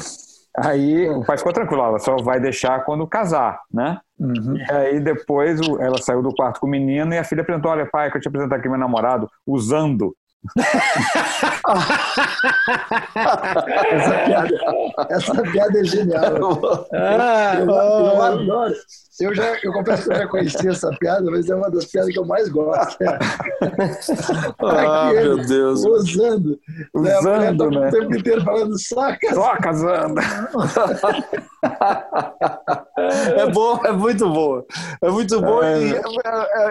Aí 0.59 1.09
o 1.11 1.23
pai 1.25 1.37
ficou 1.37 1.53
tranquilo, 1.53 1.83
ela 1.83 1.99
só 1.99 2.17
vai 2.17 2.41
deixar 2.41 2.83
quando 2.85 3.07
casar, 3.07 3.61
né? 3.71 4.01
Uhum. 4.19 4.57
E 4.57 4.73
aí 4.73 5.01
depois 5.01 5.61
ela 5.81 6.01
saiu 6.01 6.23
do 6.23 6.35
quarto 6.35 6.61
com 6.61 6.67
o 6.67 6.71
menino 6.71 7.13
e 7.13 7.19
a 7.19 7.25
filha 7.25 7.45
perguntou: 7.45 7.71
Olha, 7.71 7.89
pai, 7.91 8.11
que 8.11 8.17
eu 8.17 8.21
te 8.21 8.29
apresentar 8.29 8.57
aqui 8.57 8.69
meu 8.69 8.79
namorado 8.79 9.29
usando 9.47 10.17
essa, 13.93 14.15
piada, 14.25 14.57
essa 15.11 15.43
piada 15.43 15.81
é 15.81 15.85
genial. 15.85 16.87
Ah, 16.93 17.57
eu, 17.59 17.67
eu, 17.67 18.23
adoro. 18.23 18.75
Eu, 19.21 19.35
já, 19.35 19.59
eu 19.63 19.73
confesso 19.73 20.05
que 20.05 20.13
eu 20.13 20.19
já 20.19 20.29
conhecia 20.29 20.71
essa 20.71 20.91
piada, 20.99 21.31
mas 21.31 21.49
é 21.49 21.55
uma 21.55 21.71
das 21.71 21.87
piadas 21.87 22.13
que 22.13 22.19
eu 22.19 22.27
mais 22.27 22.49
gosto. 22.49 23.03
É. 23.03 23.19
Ah, 24.59 25.11
meu 25.13 25.39
Deus. 25.47 25.85
Usando. 25.85 26.59
Usando, 26.95 27.71
né? 27.71 27.89
O 27.89 27.91
tempo 27.91 28.17
inteiro 28.17 28.43
falando 28.43 28.79
só 28.79 29.15
casando. 29.17 29.35
Só 29.35 29.57
casando. 29.57 30.21
é 32.99 33.51
bom, 33.51 33.85
é 33.85 33.93
muito 33.93 34.29
bom. 34.29 34.63
É 35.03 35.11
muito 35.11 35.41
bom. 35.41 35.63
É. 35.63 35.81
E, 35.81 35.95
é, 35.95 36.01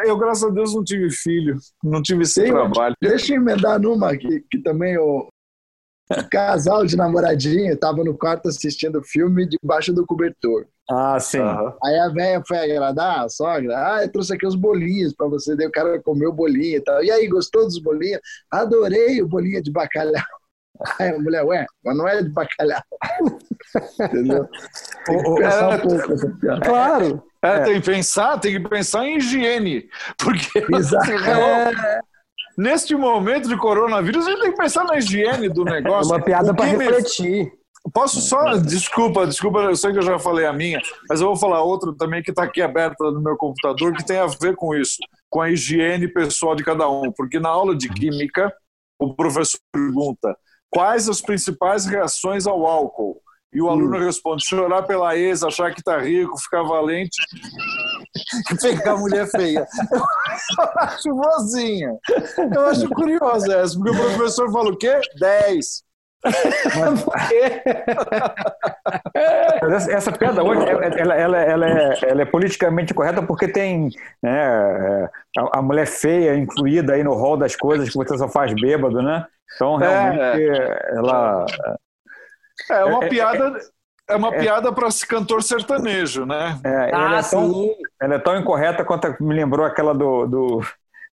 é, 0.08 0.10
eu, 0.10 0.18
graças 0.18 0.44
a 0.44 0.50
Deus, 0.50 0.74
não 0.74 0.84
tive 0.84 1.10
filho. 1.12 1.58
Não 1.84 2.02
tive 2.02 2.24
esse 2.24 2.46
Sim, 2.46 2.52
trabalho. 2.52 2.96
Deixa 3.02 3.34
eu 3.34 3.38
emendar 3.38 3.80
numa 3.80 4.16
que, 4.18 4.44
que 4.50 4.60
também 4.60 4.98
o, 4.98 5.28
casal 6.32 6.86
de 6.86 6.96
namoradinho 6.96 7.74
estava 7.74 8.04
no 8.04 8.18
quarto 8.18 8.48
assistindo 8.48 9.00
o 9.00 9.04
filme 9.04 9.48
debaixo 9.48 9.94
do 9.94 10.06
cobertor. 10.06 10.68
Ah, 10.90 11.20
sim. 11.20 11.40
Uhum. 11.40 11.74
Aí 11.84 11.98
a 12.00 12.10
velha 12.10 12.44
foi 12.48 12.58
agradar 12.58 13.26
a 13.26 13.30
sogra. 13.30 13.76
Ah, 13.76 14.04
eu 14.04 14.12
trouxe 14.12 14.34
aqui 14.34 14.46
os 14.46 14.56
bolinhos 14.56 15.14
para 15.14 15.28
você. 15.28 15.56
Daí 15.56 15.68
o 15.68 15.72
cara 15.72 16.00
comeu 16.02 16.30
o 16.30 16.34
bolinho 16.34 16.78
e 16.78 16.82
tal. 16.82 17.04
E 17.04 17.10
aí, 17.10 17.28
gostou 17.28 17.64
dos 17.64 17.80
bolinhos? 17.80 18.22
Adorei 18.52 19.22
o 19.22 19.28
bolinho 19.28 19.62
de 19.64 19.72
bacalhau. 19.72 20.24
Aí 21.00 21.10
a 21.10 21.20
mulher, 21.20 21.44
ué, 21.46 21.66
mas 21.84 21.98
não 21.98 22.08
é 22.08 22.22
de 22.22 22.30
bacalhau. 22.30 22.84
Entendeu? 24.00 24.48
Pensar 25.06 25.70
um 25.70 25.80
pouco 25.80 26.14
essa 26.14 26.30
piada. 26.40 26.62
Claro. 26.62 27.24
É, 27.44 27.48
é. 27.48 27.60
Tem 27.64 27.82
que 27.82 27.86
pensar, 27.86 28.40
tem 28.40 28.62
que 28.62 28.70
pensar 28.70 29.06
em 29.06 29.18
higiene. 29.18 29.88
Porque 30.18 30.66
Exato. 30.76 31.12
É, 31.12 32.00
neste 32.58 32.96
momento 32.96 33.48
de 33.48 33.58
coronavírus, 33.58 34.26
a 34.26 34.32
gente 34.32 34.42
tem 34.42 34.52
que 34.52 34.58
pensar 34.58 34.84
na 34.84 34.98
higiene 34.98 35.50
do 35.50 35.64
negócio. 35.64 36.14
É 36.14 36.18
uma 36.18 36.24
piada 36.24 36.54
para 36.54 36.66
refletir. 36.66 37.52
Posso 37.94 38.20
só, 38.20 38.58
desculpa, 38.58 39.28
desculpa, 39.28 39.60
eu 39.60 39.76
sei 39.76 39.92
que 39.92 40.00
eu 40.00 40.04
já 40.04 40.18
falei 40.18 40.48
a 40.48 40.54
minha, 40.54 40.82
mas 41.08 41.22
eu 41.22 41.28
vou 41.28 41.36
falar 41.36 41.62
outra 41.62 41.94
também 41.96 42.24
que 42.24 42.32
está 42.32 42.44
aqui 42.44 42.60
aberta 42.60 43.12
no 43.12 43.22
meu 43.22 43.38
computador 43.38 43.94
que 43.94 44.04
tem 44.04 44.18
a 44.18 44.26
ver 44.26 44.56
com 44.56 44.76
isso, 44.76 44.98
com 45.30 45.40
a 45.40 45.52
higiene 45.52 46.08
pessoal 46.08 46.56
de 46.56 46.64
cada 46.64 46.90
um. 46.90 47.12
Porque 47.12 47.40
na 47.40 47.50
aula 47.50 47.76
de 47.76 47.88
química, 47.90 48.52
o 48.98 49.14
professor 49.14 49.60
pergunta 49.72 50.36
quais 50.70 51.08
as 51.08 51.22
principais 51.22 51.86
reações 51.86 52.48
ao 52.48 52.66
álcool. 52.66 53.22
E 53.54 53.62
o 53.62 53.70
aluno 53.70 53.98
hum. 53.98 54.06
responde: 54.06 54.46
chorar 54.46 54.84
pela 54.84 55.16
ex, 55.16 55.44
achar 55.44 55.74
que 55.74 55.84
tá 55.84 55.98
rico, 56.00 56.38
ficar 56.38 56.64
valente 56.64 57.18
e 58.52 58.58
pegar 58.62 58.94
a 58.94 58.98
mulher 58.98 59.28
feia. 59.28 59.66
Eu 59.92 60.80
acho 60.82 61.16
boazinha. 61.16 61.98
Eu 62.54 62.66
acho 62.68 62.90
curiosa 62.90 63.58
essa, 63.58 63.78
porque 63.78 63.92
o 63.92 63.96
professor 63.96 64.52
fala 64.52 64.70
o 64.70 64.78
quê? 64.78 65.00
10. 65.20 65.86
Mas... 66.80 67.06
Essa, 69.62 69.92
essa 69.92 70.12
piada 70.12 70.44
hoje, 70.44 70.62
ela, 70.68 71.16
ela, 71.16 71.38
ela, 71.38 71.70
é, 71.70 72.00
ela 72.04 72.22
é 72.22 72.26
politicamente 72.26 72.94
correta 72.94 73.22
porque 73.22 73.48
tem 73.48 73.90
né, 74.22 74.32
é, 74.32 75.10
a, 75.38 75.60
a, 75.60 75.62
mulher 75.62 75.86
feia 75.86 76.36
incluída 76.36 76.94
aí 76.94 77.04
no 77.04 77.14
rol 77.14 77.38
das 77.38 77.56
coisas 77.56 77.90
que 77.90 77.96
você 77.96 78.18
só 78.18 78.28
faz 78.28 78.54
bêbado, 78.54 79.02
né? 79.02 79.26
Então, 79.56 79.80
é, 79.80 79.88
realmente, 79.88 80.50
é, 80.50 80.96
ela... 80.98 81.46
É 82.70 82.86
uma 82.86 83.00
piada... 83.02 83.60
É 84.08 84.16
uma 84.16 84.32
piada 84.32 84.72
para 84.72 84.88
esse 84.88 85.06
cantor 85.08 85.42
sertanejo, 85.42 86.28
né? 86.28 86.60
É, 86.64 86.70
ah, 86.70 86.90
ela, 86.90 87.18
é 87.18 87.24
tão, 87.24 87.76
ela 88.00 88.14
é 88.14 88.20
tão 88.20 88.38
incorreta 88.38 88.86
quanto 88.86 89.16
me 89.20 89.34
lembrou 89.34 89.66
aquela 89.66 89.96
do, 89.96 90.28
do, 90.28 90.62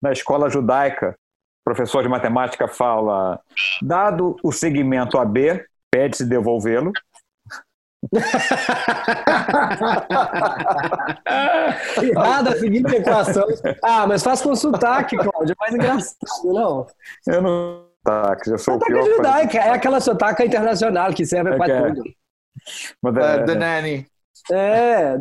da 0.01 0.11
escola 0.11 0.49
judaica, 0.49 1.15
professor 1.63 2.03
de 2.03 2.09
matemática 2.09 2.67
fala: 2.67 3.39
dado 3.83 4.37
o 4.43 4.51
segmento 4.51 5.19
AB, 5.19 5.67
pede-se 5.91 6.25
devolvê-lo. 6.25 6.91
Errada 12.01 12.51
a 12.51 12.57
seguinte 12.57 12.95
equação. 12.95 13.45
Ah, 13.83 14.07
mas 14.07 14.23
faz 14.23 14.41
com 14.41 14.55
sotaque, 14.55 15.17
Cláudio. 15.17 15.53
É 15.53 15.57
mais 15.61 15.75
engraçado, 15.75 16.17
não? 16.45 16.87
Eu 17.27 17.43
não. 17.43 17.88
Sotaque, 18.09 18.51
eu 18.51 18.59
sou 18.59 18.75
sotaque 18.75 18.93
o 18.93 19.05
pior. 19.05 19.17
Judaica, 19.17 19.59
é 19.59 19.71
aquela 19.71 20.01
sotaque 20.01 20.45
internacional 20.45 21.13
que 21.13 21.27
serve 21.27 21.51
é 21.51 21.57
para 21.57 21.73
é. 21.73 21.83
tudo. 21.89 22.03
Uh, 23.05 23.47
the 23.47 23.55
Nanny. 23.55 24.07
É, 24.51 25.19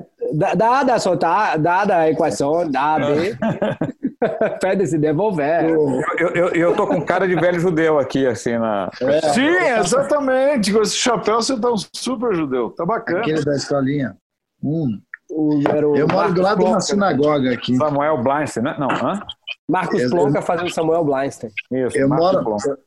dada 0.55 0.93
a, 0.93 0.99
sotaque, 0.99 1.59
dada 1.59 1.97
a 1.97 2.09
equação, 2.09 2.69
da 2.69 2.95
AB. 2.95 3.37
Pede-se 4.61 4.97
devolver. 4.97 5.65
Eu, 5.65 6.01
eu, 6.33 6.47
eu, 6.49 6.75
tô 6.75 6.87
com 6.87 7.05
cara 7.05 7.27
de 7.27 7.35
velho 7.35 7.59
judeu 7.59 7.99
aqui, 7.99 8.25
assim, 8.25 8.57
na. 8.57 8.89
É. 9.01 9.21
Sim, 9.33 9.55
exatamente. 9.79 10.73
Com 10.73 10.81
esse 10.81 10.95
chapéu 10.95 11.35
você 11.35 11.59
tá 11.59 11.71
um 11.71 11.77
super 11.93 12.33
judeu. 12.33 12.71
Tá 12.71 12.85
bacana. 12.85 13.19
Aquele 13.19 13.43
da 13.43 13.55
escolinha. 13.55 14.15
Hum. 14.63 14.99
O, 15.29 15.61
eu 15.95 16.07
moro 16.07 16.33
do 16.33 16.41
lado 16.41 16.59
de 16.59 16.65
uma 16.65 16.81
sinagoga 16.81 17.51
aqui. 17.51 17.75
Samuel 17.75 18.23
Bleinstein, 18.23 18.63
né? 18.63 18.75
Não, 18.79 18.89
hã? 18.89 19.19
Marcos 19.69 20.01
eu, 20.01 20.09
Plonka 20.09 20.41
fazendo 20.41 20.71
Samuel 20.71 21.03
Bleinstein. 21.03 21.51
Isso, 21.71 21.97
eu 21.97 22.07
moro, 22.07 22.57
eu, 22.65 22.77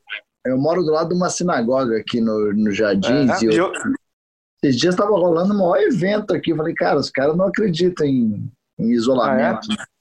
eu, 0.45 0.57
moro 0.57 0.83
do 0.83 0.91
lado 0.91 1.09
de 1.09 1.15
uma 1.15 1.29
sinagoga 1.29 1.97
aqui 1.97 2.19
no, 2.19 2.53
no 2.53 2.71
Jardins. 2.71 3.41
É, 3.41 3.45
e 3.45 3.55
eu, 3.55 3.71
esses 4.63 4.79
dias 4.79 4.93
estava 4.95 5.11
rolando 5.11 5.53
um 5.53 5.57
maior 5.57 5.77
evento 5.77 6.33
aqui. 6.33 6.51
Eu 6.51 6.57
falei, 6.57 6.73
cara, 6.73 6.97
os 6.99 7.09
caras 7.09 7.35
não 7.37 7.47
acreditam 7.47 8.05
em, 8.05 8.51
em 8.79 8.91
isolamento. 8.91 9.67
Ah, 9.71 9.83
é? 9.83 9.91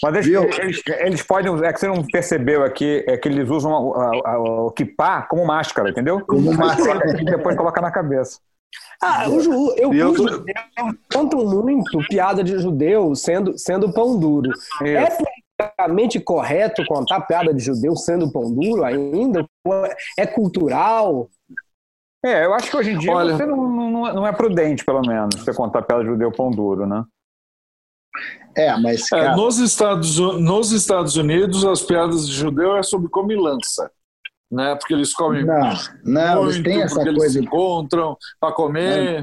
Mas 0.00 0.26
eles, 0.26 0.58
eles, 0.58 0.82
eles, 0.86 1.22
podem, 1.22 1.52
é 1.64 1.72
que 1.72 1.80
você 1.80 1.88
não 1.88 2.06
percebeu 2.06 2.62
aqui, 2.62 3.04
é 3.06 3.16
que 3.16 3.28
eles 3.28 3.48
usam 3.50 3.72
o 3.72 4.70
kippah 4.70 5.22
como 5.22 5.44
máscara, 5.44 5.90
entendeu? 5.90 6.24
Como 6.24 6.52
máscara. 6.54 7.20
E 7.20 7.24
depois 7.24 7.56
coloca 7.56 7.80
na 7.80 7.90
cabeça. 7.90 8.38
Ah, 9.02 9.28
o 9.28 9.40
ju, 9.40 9.74
eu, 9.76 9.92
eu, 9.92 10.14
eu 10.14 10.44
conto 11.12 11.36
muito 11.44 11.98
piada 12.08 12.44
de 12.44 12.58
judeu 12.58 13.14
sendo, 13.16 13.58
sendo 13.58 13.92
pão 13.92 14.18
duro. 14.18 14.50
Isso. 14.52 14.86
É 14.86 15.08
politicamente 15.62 16.20
correto 16.20 16.84
contar 16.86 17.20
piada 17.22 17.52
de 17.52 17.62
judeu 17.62 17.94
sendo 17.96 18.30
pão 18.30 18.52
duro 18.52 18.84
ainda? 18.84 19.44
É 20.18 20.26
cultural? 20.26 21.28
É, 22.24 22.44
eu 22.44 22.54
acho 22.54 22.70
que 22.70 22.76
hoje 22.76 22.90
em 22.92 22.98
dia 22.98 23.12
Olha, 23.12 23.36
você 23.36 23.44
não, 23.44 23.68
não, 23.68 24.14
não 24.14 24.26
é 24.26 24.32
prudente, 24.32 24.84
pelo 24.84 25.00
menos, 25.00 25.34
você 25.36 25.52
contar 25.52 25.82
piada 25.82 26.02
de 26.02 26.10
judeu 26.10 26.30
pão 26.30 26.50
duro, 26.50 26.86
né? 26.86 27.04
É, 28.56 28.76
mas. 28.78 29.10
É, 29.12 29.16
cara... 29.16 29.32
É, 29.32 29.36
nos, 29.36 29.58
Estados, 29.58 30.18
nos 30.18 30.72
Estados 30.72 31.16
Unidos, 31.16 31.64
as 31.64 31.82
piadas 31.82 32.26
de 32.26 32.34
judeu 32.34 32.76
é 32.76 32.82
sobre 32.82 33.08
comilança. 33.08 33.90
Né? 34.50 34.76
Porque 34.76 34.92
eles 34.92 35.14
comem. 35.14 35.44
Não, 35.44 35.72
não, 36.04 36.42
muito, 36.42 36.56
eles 36.56 36.62
têm 36.62 36.82
essa 36.82 36.96
coisa. 36.96 37.10
Eles 37.10 37.32
se 37.32 37.40
encontram 37.40 38.16
para 38.38 38.52
comer. 38.52 39.20
É, 39.20 39.22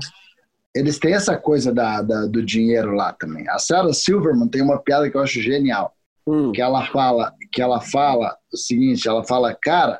eles 0.74 0.98
têm 0.98 1.14
essa 1.14 1.38
coisa 1.38 1.72
da, 1.72 2.02
da, 2.02 2.26
do 2.26 2.44
dinheiro 2.44 2.92
lá 2.94 3.14
também. 3.14 3.48
A 3.48 3.60
Sarah 3.60 3.94
Silverman 3.94 4.48
tem 4.48 4.62
uma 4.62 4.80
piada 4.80 5.10
que 5.10 5.16
eu 5.16 5.22
acho 5.22 5.40
genial. 5.40 5.94
Hum. 6.30 6.52
Que 6.52 6.62
ela 6.62 6.86
fala 6.92 7.34
que 7.52 7.60
ela 7.60 7.82
fala 7.82 8.38
o 8.54 8.58
seguinte: 8.58 9.08
ela 9.08 9.24
fala, 9.24 9.58
cara, 9.60 10.00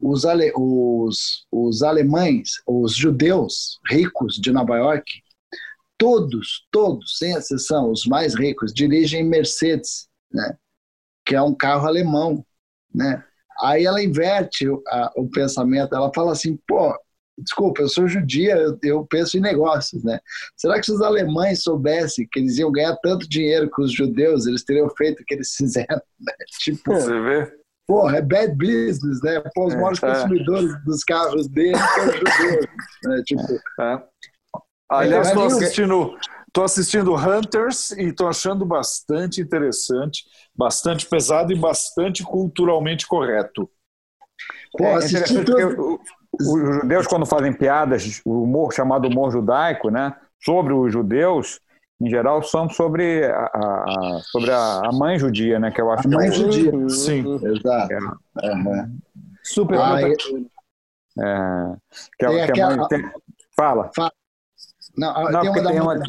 os, 0.00 0.24
ale, 0.24 0.52
os, 0.56 1.46
os 1.52 1.84
alemães, 1.84 2.54
os 2.66 2.96
judeus 2.96 3.78
ricos 3.88 4.34
de 4.34 4.50
Nova 4.50 4.76
York, 4.76 5.22
todos, 5.96 6.66
todos, 6.72 7.16
sem 7.16 7.32
exceção, 7.34 7.92
os 7.92 8.04
mais 8.06 8.34
ricos, 8.34 8.74
dirigem 8.74 9.24
Mercedes, 9.24 10.08
né? 10.32 10.56
que 11.24 11.36
é 11.36 11.40
um 11.40 11.54
carro 11.54 11.86
alemão. 11.86 12.44
Né? 12.92 13.24
Aí 13.62 13.84
ela 13.84 14.02
inverte 14.02 14.66
a, 14.88 15.12
o 15.16 15.30
pensamento, 15.30 15.94
ela 15.94 16.10
fala 16.12 16.32
assim, 16.32 16.58
pô, 16.66 16.92
desculpa, 17.38 17.82
eu 17.82 17.88
sou 17.88 18.08
judia, 18.08 18.56
eu, 18.56 18.78
eu, 18.82 19.06
penso 19.06 19.36
em 19.36 19.40
negócios, 19.40 20.04
né? 20.04 20.20
Será 20.56 20.78
que 20.78 20.86
se 20.86 20.92
os 20.92 21.00
alemães 21.00 21.62
soubessem 21.62 22.28
que 22.30 22.40
eles 22.40 22.58
iam 22.58 22.70
ganhar 22.70 22.96
tanto 23.02 23.28
dinheiro 23.28 23.70
com 23.70 23.82
os 23.82 23.92
judeus, 23.92 24.46
eles 24.46 24.64
teriam 24.64 24.88
feito 24.90 25.22
o 25.22 25.24
que 25.24 25.34
eles 25.34 25.54
fizeram? 25.56 26.00
Né? 26.20 26.34
Tipo, 26.60 26.92
Você 26.92 27.20
vê? 27.20 27.62
Porra, 27.86 28.18
é 28.18 28.22
bad 28.22 28.54
business, 28.54 29.20
né? 29.22 29.42
Pô, 29.54 29.66
os 29.66 29.74
é, 29.74 29.76
maiores 29.76 30.02
é. 30.02 30.12
consumidores 30.12 30.84
dos 30.84 31.04
carros 31.04 31.48
deles 31.48 31.78
são 31.78 32.06
judeus. 32.06 32.66
Né? 33.04 33.22
Tipo, 33.26 33.60
é. 33.80 34.02
Aliás, 34.88 35.28
estou 35.28 35.46
assistindo, 35.46 36.18
tô 36.52 36.62
assistindo 36.62 37.14
Hunters 37.14 37.90
e 37.92 38.08
estou 38.08 38.28
achando 38.28 38.64
bastante 38.64 39.40
interessante, 39.40 40.22
bastante 40.54 41.06
pesado 41.06 41.52
e 41.52 41.58
bastante 41.58 42.22
culturalmente 42.22 43.06
correto. 43.06 43.68
Pô, 44.76 44.84
é, 44.84 45.00
os 46.40 46.76
judeus, 46.80 47.06
quando 47.06 47.26
fazem 47.26 47.52
piadas, 47.52 48.20
o 48.24 48.42
humor 48.42 48.72
chamado 48.72 49.08
humor 49.08 49.30
judaico, 49.30 49.90
né, 49.90 50.14
sobre 50.42 50.72
os 50.72 50.92
judeus, 50.92 51.60
em 52.00 52.08
geral, 52.08 52.42
são 52.42 52.68
sobre 52.68 53.24
a, 53.26 53.50
a 53.54 54.20
sobre 54.24 54.50
a, 54.50 54.90
mãe 54.92 55.18
judia, 55.18 55.60
né, 55.60 55.70
que 55.70 55.80
eu 55.80 55.90
acho 55.90 56.00
a 56.00 56.10
que 56.10 56.16
mãe 56.16 56.28
é 56.28 56.32
judia. 56.32 56.88
Sim, 56.88 57.24
exato. 57.44 57.92
É. 58.42 58.52
Uhum. 58.52 58.98
Super. 59.44 59.78
Ah, 59.78 60.00
é... 60.00 60.14
que, 62.18 62.26
é, 62.26 62.52
que 62.52 62.60
a 62.60 62.76
mãe 62.76 62.88
tem... 62.88 63.10
Fala. 63.56 63.90
Fala. 63.94 64.12
Não, 64.96 65.30
não 65.30 65.40
tem 65.40 65.50
uma 65.50 65.70
tem 65.70 65.80
uma... 65.80 66.02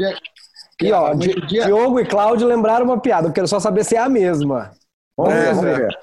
E, 0.81 0.91
ó, 0.91 1.13
dia... 1.13 1.35
Diogo 1.65 1.99
e 1.99 2.05
Cláudio 2.05 2.47
lembraram 2.47 2.85
uma 2.85 2.99
piada. 2.99 3.27
Eu 3.27 3.33
quero 3.33 3.47
só 3.47 3.59
saber 3.59 3.83
se 3.83 3.95
é 3.95 3.99
a 3.99 4.09
mesma. 4.09 4.71
Vamos, 5.15 5.33
é, 5.33 5.53
vamos 5.53 5.77
ver. 5.77 5.99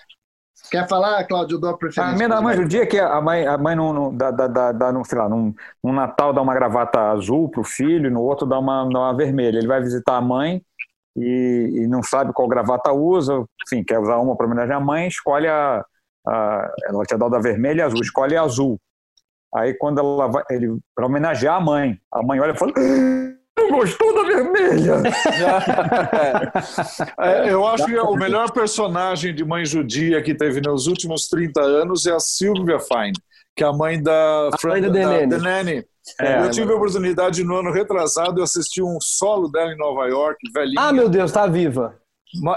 Quer 0.71 0.89
falar, 0.89 1.25
Cláudio? 1.25 1.59
A 1.67 1.77
preferência. 1.77 2.15
A 2.15 2.17
minha 2.17 2.29
da 2.29 2.41
mãe, 2.41 2.59
o 2.59 2.69
dia 2.69 2.87
que 2.87 2.99
a 2.99 3.21
mãe, 3.21 3.47
a 3.47 3.59
mãe 3.59 3.75
não, 3.75 4.15
dá, 4.15 4.31
dá, 4.31 4.47
dá, 4.47 4.73
dá 4.73 4.93
no, 4.93 5.05
sei 5.05 5.19
lá, 5.19 5.29
num, 5.29 5.53
num 5.83 5.93
Natal 5.93 6.33
dá 6.33 6.41
uma 6.41 6.55
gravata 6.55 7.11
azul 7.11 7.49
pro 7.49 7.65
filho, 7.65 8.11
no 8.11 8.23
outro 8.23 8.47
dá 8.47 8.59
uma, 8.59 8.89
dá 8.89 8.99
uma 9.01 9.17
vermelha. 9.17 9.59
Ele 9.59 9.67
vai 9.67 9.81
visitar 9.81 10.17
a 10.17 10.21
mãe 10.21 10.63
e, 11.17 11.83
e 11.83 11.87
não 11.89 12.03
sabe 12.03 12.33
qual 12.33 12.47
gravata 12.47 12.93
usa, 12.93 13.45
enfim, 13.67 13.83
quer 13.83 13.99
usar 13.99 14.19
uma 14.19 14.37
para 14.37 14.47
homenagear 14.47 14.79
a 14.79 14.85
mãe, 14.85 15.09
escolhe 15.09 15.49
a, 15.49 15.85
a. 16.27 16.73
Ela 16.85 17.05
tinha 17.05 17.19
dado 17.19 17.35
a 17.35 17.41
vermelha 17.41 17.81
e 17.81 17.83
azul, 17.83 18.01
escolhe 18.01 18.37
a 18.37 18.43
azul. 18.43 18.79
Aí 19.53 19.75
quando 19.75 19.99
ela 19.99 20.29
vai, 20.29 20.45
ele 20.51 20.79
para 20.95 21.07
homenagear 21.07 21.57
a 21.57 21.61
mãe, 21.61 21.99
a 22.13 22.23
mãe 22.23 22.39
olha 22.39 22.53
e 22.53 22.57
fala: 22.57 22.73
"Não 22.77 23.40
gostou 23.71 24.15
da 24.15 24.23
vermelha?" 24.23 25.03
é, 27.19 27.53
eu 27.53 27.67
acho 27.67 27.87
que 27.87 27.99
o 27.99 28.15
melhor 28.15 28.53
personagem 28.53 29.35
de 29.35 29.45
mãe 29.45 29.65
judia 29.65 30.23
que 30.23 30.35
teve 30.35 30.61
nos 30.61 30.87
últimos 30.87 31.29
30 31.29 31.61
anos 31.61 32.07
é 32.07 32.13
a 32.13 32.21
Sylvia 32.21 32.79
Fine, 32.79 33.15
que 33.57 33.65
é 33.65 33.67
a 33.67 33.73
mãe 33.73 34.03
da, 34.03 34.51
a 34.53 34.69
mãe 34.69 34.81
da, 34.81 35.39
Nanny. 35.39 35.85
É, 36.19 36.45
eu 36.45 36.51
tive 36.51 36.73
a 36.73 36.77
oportunidade 36.77 37.45
no 37.45 37.57
ano 37.57 37.73
retrasado 37.73 38.37
de 38.37 38.43
assistir 38.43 38.83
um 38.83 38.99
solo 39.01 39.49
dela 39.49 39.73
em 39.73 39.77
Nova 39.77 40.07
York, 40.07 40.39
velhinha. 40.53 40.81
Ah, 40.81 40.93
meu 40.93 41.09
Deus, 41.09 41.31
tá 41.31 41.47
viva. 41.47 41.95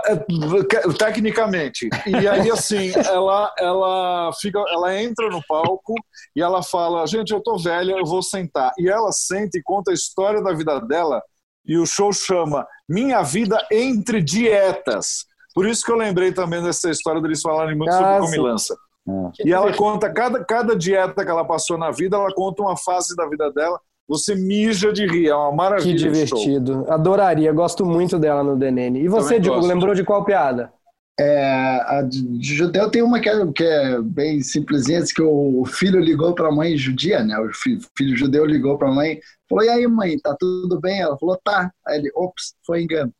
É, 0.05 0.93
tecnicamente. 0.97 1.89
E 2.05 2.27
aí, 2.27 2.51
assim, 2.51 2.91
ela, 2.95 3.51
ela, 3.57 4.31
fica, 4.39 4.59
ela 4.69 5.01
entra 5.01 5.29
no 5.29 5.41
palco 5.47 5.95
e 6.35 6.41
ela 6.41 6.61
fala: 6.61 7.07
Gente, 7.07 7.33
eu 7.33 7.41
tô 7.41 7.57
velha, 7.57 7.93
eu 7.93 8.05
vou 8.05 8.21
sentar. 8.21 8.71
E 8.77 8.87
ela 8.87 9.11
senta 9.11 9.57
e 9.57 9.63
conta 9.63 9.91
a 9.91 9.93
história 9.93 10.41
da 10.41 10.53
vida 10.53 10.79
dela. 10.81 11.21
E 11.65 11.77
o 11.77 11.85
show 11.85 12.11
chama 12.13 12.67
Minha 12.87 13.23
Vida 13.23 13.65
Entre 13.71 14.21
Dietas. 14.21 15.25
Por 15.55 15.67
isso 15.67 15.83
que 15.85 15.91
eu 15.91 15.95
lembrei 15.95 16.31
também 16.31 16.61
dessa 16.61 16.89
história 16.89 17.21
deles 17.21 17.41
falarem 17.41 17.75
muito 17.75 17.93
sobre 17.93 18.19
comilança. 18.19 18.75
É. 19.07 19.47
E 19.47 19.53
ela 19.53 19.73
conta 19.75 20.11
cada, 20.11 20.43
cada 20.43 20.75
dieta 20.75 21.23
que 21.23 21.31
ela 21.31 21.45
passou 21.45 21.77
na 21.77 21.91
vida, 21.91 22.17
ela 22.17 22.33
conta 22.33 22.61
uma 22.61 22.77
fase 22.77 23.15
da 23.15 23.27
vida 23.27 23.51
dela 23.51 23.79
você 24.07 24.35
mija 24.35 24.91
de 24.91 25.05
rir, 25.05 25.27
é 25.27 25.35
uma 25.35 25.51
maravilha. 25.51 25.91
Que 25.91 25.97
divertido. 25.97 26.85
Adoraria, 26.89 27.51
gosto 27.51 27.85
muito 27.85 28.19
dela 28.19 28.43
no 28.43 28.57
DNN. 28.57 28.99
E 28.99 29.07
você, 29.07 29.39
Diogo, 29.39 29.65
lembrou 29.65 29.95
de 29.95 30.03
qual 30.03 30.25
piada? 30.25 30.71
É, 31.19 31.79
a 31.85 32.01
de 32.01 32.55
judeu 32.55 32.89
tem 32.89 33.03
uma 33.03 33.19
que 33.19 33.29
é, 33.29 33.51
que 33.51 33.63
é 33.63 34.01
bem 34.01 34.41
simplesinha, 34.41 35.03
que 35.03 35.21
o 35.21 35.63
filho 35.63 35.99
ligou 35.99 36.33
para 36.33 36.47
a 36.47 36.51
mãe 36.51 36.75
judia, 36.75 37.23
né? 37.23 37.37
O 37.37 37.53
filho, 37.53 37.79
filho 37.95 38.17
judeu 38.17 38.43
ligou 38.45 38.79
para 38.79 38.89
a 38.89 38.93
mãe, 38.93 39.19
falou: 39.47 39.63
"E 39.63 39.69
aí, 39.69 39.87
mãe, 39.87 40.17
tá 40.17 40.35
tudo 40.39 40.79
bem?" 40.81 41.01
Ela 41.01 41.17
falou: 41.17 41.39
"Tá". 41.43 41.71
Aí 41.87 41.99
ele: 41.99 42.11
"Ops, 42.15 42.55
foi 42.65 42.81
engano". 42.81 43.13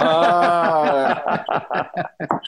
Ah. 0.00 1.44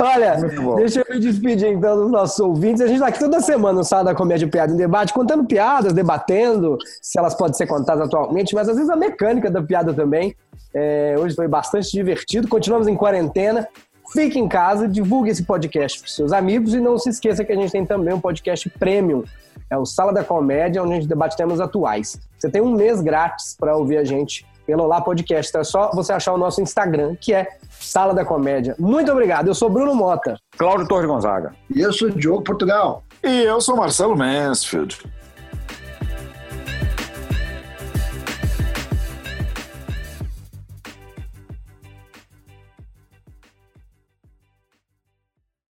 Olha, 0.00 0.36
deixa 0.76 1.00
eu 1.00 1.14
me 1.14 1.20
despedir 1.20 1.68
então 1.68 1.96
dos 1.96 2.10
nossos 2.10 2.38
ouvintes. 2.40 2.80
A 2.80 2.86
gente 2.86 2.96
está 2.96 3.08
aqui 3.08 3.18
toda 3.18 3.40
semana 3.40 3.78
no 3.78 3.84
Sala 3.84 4.04
da 4.04 4.14
Comédia 4.14 4.48
Piada 4.48 4.72
em 4.72 4.76
Debate, 4.76 5.12
contando 5.12 5.44
piadas, 5.44 5.92
debatendo 5.92 6.78
se 7.02 7.18
elas 7.18 7.34
podem 7.34 7.54
ser 7.54 7.66
contadas 7.66 8.06
atualmente, 8.06 8.54
mas 8.54 8.68
às 8.68 8.76
vezes 8.76 8.90
a 8.90 8.96
mecânica 8.96 9.50
da 9.50 9.62
piada 9.62 9.92
também. 9.92 10.34
É, 10.74 11.16
hoje 11.18 11.34
foi 11.34 11.48
bastante 11.48 11.90
divertido. 11.90 12.48
Continuamos 12.48 12.86
em 12.86 12.94
quarentena. 12.94 13.66
Fique 14.12 14.38
em 14.38 14.48
casa, 14.48 14.88
divulgue 14.88 15.30
esse 15.30 15.42
podcast 15.42 16.00
para 16.00 16.08
seus 16.08 16.32
amigos 16.32 16.72
e 16.72 16.80
não 16.80 16.96
se 16.96 17.10
esqueça 17.10 17.44
que 17.44 17.52
a 17.52 17.56
gente 17.56 17.70
tem 17.70 17.84
também 17.84 18.14
um 18.14 18.20
podcast 18.20 18.68
premium. 18.70 19.22
É 19.70 19.76
o 19.76 19.84
Sala 19.84 20.14
da 20.14 20.24
Comédia, 20.24 20.82
onde 20.82 20.92
a 20.92 20.94
gente 20.96 21.06
debate 21.06 21.36
temas 21.36 21.60
atuais. 21.60 22.18
Você 22.38 22.48
tem 22.48 22.62
um 22.62 22.72
mês 22.72 23.02
grátis 23.02 23.54
para 23.58 23.76
ouvir 23.76 23.98
a 23.98 24.04
gente 24.04 24.46
pelo 24.68 24.84
Olá 24.84 25.00
Podcast. 25.00 25.48
Então 25.48 25.62
é 25.62 25.64
só 25.64 25.90
você 25.94 26.12
achar 26.12 26.34
o 26.34 26.36
nosso 26.36 26.60
Instagram, 26.60 27.16
que 27.18 27.32
é 27.32 27.48
Sala 27.80 28.12
da 28.12 28.22
Comédia. 28.22 28.76
Muito 28.78 29.10
obrigado. 29.10 29.46
Eu 29.46 29.54
sou 29.54 29.70
Bruno 29.70 29.94
Mota. 29.94 30.36
Cláudio 30.58 30.86
Torres 30.86 31.06
Gonzaga. 31.06 31.54
E 31.74 31.80
eu 31.80 31.90
sou 31.90 32.10
Diogo 32.10 32.42
Portugal. 32.44 33.02
E 33.24 33.44
eu 33.44 33.62
sou 33.62 33.74
Marcelo 33.74 34.14
Mansfield. 34.14 34.98